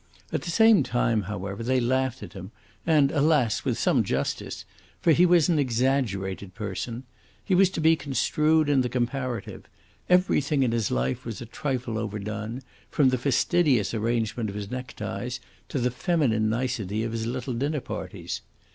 [0.33, 2.49] At the same time, however, they laughed at him
[2.87, 4.65] and, alas with some justice;
[4.99, 7.03] for he was an exaggerated person.
[7.45, 9.65] He was to be construed in the comparative.
[10.09, 15.39] Everything in his life was a trifle overdone, from the fastidious arrangement of his neckties
[15.69, 18.41] to the feminine nicety of his little dinner parties.